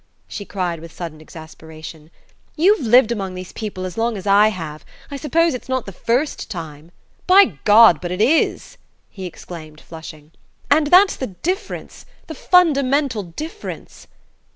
she 0.27 0.45
cried 0.45 0.79
with 0.79 0.91
sudden 0.91 1.21
exasperation. 1.21 2.09
"You've 2.55 2.83
lived 2.87 3.11
among 3.11 3.35
these 3.35 3.51
people 3.53 3.85
as 3.85 3.99
long 3.99 4.17
as 4.17 4.25
I 4.25 4.47
have; 4.47 4.83
I 5.11 5.15
suppose 5.15 5.53
it's 5.53 5.69
not 5.69 5.85
the 5.85 5.91
first 5.91 6.49
time" 6.49 6.89
"By 7.37 7.59
God, 7.65 8.01
but 8.01 8.11
it 8.11 8.19
is," 8.19 8.79
he 9.11 9.27
exclaimed, 9.27 9.79
flushing. 9.79 10.31
"And 10.71 10.87
that's 10.87 11.15
the 11.15 11.27
difference 11.27 12.07
the 12.25 12.33
fundamental 12.33 13.21
difference." 13.21 14.07